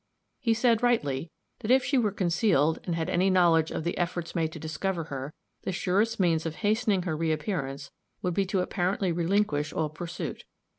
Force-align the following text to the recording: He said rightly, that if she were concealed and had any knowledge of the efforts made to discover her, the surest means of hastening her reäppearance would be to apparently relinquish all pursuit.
He 0.39 0.55
said 0.55 0.81
rightly, 0.81 1.29
that 1.59 1.69
if 1.69 1.83
she 1.85 1.95
were 1.99 2.11
concealed 2.11 2.79
and 2.85 2.95
had 2.95 3.07
any 3.07 3.29
knowledge 3.29 3.69
of 3.69 3.83
the 3.83 3.95
efforts 3.99 4.33
made 4.33 4.51
to 4.53 4.59
discover 4.59 5.03
her, 5.03 5.31
the 5.61 5.71
surest 5.71 6.19
means 6.19 6.47
of 6.47 6.55
hastening 6.65 7.03
her 7.03 7.15
reäppearance 7.15 7.91
would 8.23 8.33
be 8.33 8.47
to 8.47 8.61
apparently 8.61 9.11
relinquish 9.11 9.71
all 9.71 9.89
pursuit. 9.89 10.45